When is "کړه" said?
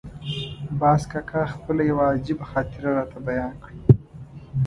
3.63-3.75